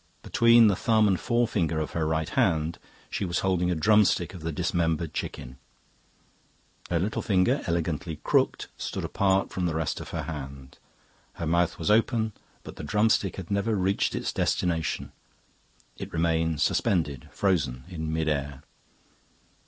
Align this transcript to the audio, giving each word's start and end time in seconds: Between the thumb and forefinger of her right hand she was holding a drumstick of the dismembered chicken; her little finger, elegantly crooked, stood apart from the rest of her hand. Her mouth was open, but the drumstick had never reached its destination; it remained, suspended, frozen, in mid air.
Between 0.23 0.65
the 0.65 0.75
thumb 0.75 1.07
and 1.07 1.19
forefinger 1.19 1.79
of 1.79 1.91
her 1.91 2.07
right 2.07 2.29
hand 2.29 2.79
she 3.11 3.23
was 3.23 3.41
holding 3.41 3.69
a 3.69 3.75
drumstick 3.75 4.33
of 4.33 4.41
the 4.41 4.51
dismembered 4.51 5.13
chicken; 5.13 5.59
her 6.89 6.97
little 6.97 7.21
finger, 7.21 7.61
elegantly 7.67 8.15
crooked, 8.23 8.65
stood 8.79 9.05
apart 9.05 9.51
from 9.51 9.67
the 9.67 9.75
rest 9.75 9.99
of 10.01 10.09
her 10.09 10.23
hand. 10.23 10.79
Her 11.33 11.45
mouth 11.45 11.77
was 11.77 11.91
open, 11.91 12.33
but 12.63 12.77
the 12.77 12.83
drumstick 12.83 13.35
had 13.35 13.51
never 13.51 13.75
reached 13.75 14.15
its 14.15 14.33
destination; 14.33 15.11
it 15.97 16.11
remained, 16.11 16.61
suspended, 16.61 17.29
frozen, 17.31 17.83
in 17.87 18.11
mid 18.11 18.27
air. 18.27 18.63